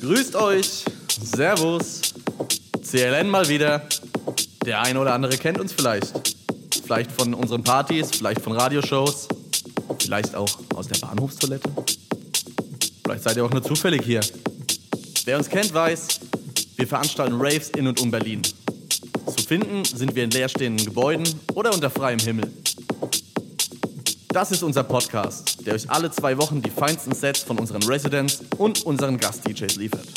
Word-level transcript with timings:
Grüßt 0.00 0.36
euch, 0.36 0.84
Servus, 1.22 2.00
CLN 2.82 3.28
mal 3.28 3.48
wieder. 3.48 3.82
Der 4.64 4.82
eine 4.82 5.00
oder 5.00 5.14
andere 5.14 5.36
kennt 5.36 5.58
uns 5.58 5.72
vielleicht. 5.72 6.34
Vielleicht 6.84 7.10
von 7.12 7.34
unseren 7.34 7.62
Partys, 7.64 8.10
vielleicht 8.16 8.40
von 8.40 8.52
Radioshows, 8.52 9.28
vielleicht 9.98 10.34
auch 10.34 10.58
aus 10.74 10.88
der 10.88 10.98
Bahnhofstoilette. 10.98 11.70
Vielleicht 13.04 13.22
seid 13.22 13.36
ihr 13.36 13.44
auch 13.44 13.50
nur 13.50 13.62
zufällig 13.62 14.02
hier. 14.04 14.20
Wer 15.24 15.38
uns 15.38 15.48
kennt, 15.48 15.72
weiß, 15.72 16.20
wir 16.76 16.86
veranstalten 16.86 17.34
Raves 17.38 17.70
in 17.70 17.86
und 17.86 18.00
um 18.00 18.10
Berlin. 18.10 18.42
Zu 18.42 19.44
finden 19.46 19.84
sind 19.84 20.14
wir 20.14 20.24
in 20.24 20.30
leerstehenden 20.30 20.84
Gebäuden 20.84 21.26
oder 21.54 21.72
unter 21.72 21.90
freiem 21.90 22.18
Himmel. 22.18 22.52
Das 24.28 24.52
ist 24.52 24.62
unser 24.62 24.84
Podcast, 24.84 25.55
der 25.66 25.74
euch 25.74 25.90
alle 25.90 26.10
zwei 26.10 26.38
Wochen 26.38 26.62
die 26.62 26.70
feinsten 26.70 27.14
Sets 27.14 27.42
von 27.42 27.58
unseren 27.58 27.82
Residents 27.82 28.42
und 28.56 28.84
unseren 28.84 29.18
Gast-DJs 29.18 29.76
liefert. 29.76 30.15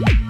Yeah. 0.00 0.29